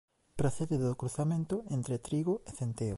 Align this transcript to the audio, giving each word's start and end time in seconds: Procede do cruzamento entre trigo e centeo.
Procede 0.39 0.75
do 0.85 0.93
cruzamento 1.01 1.55
entre 1.77 1.95
trigo 2.07 2.33
e 2.47 2.51
centeo. 2.59 2.89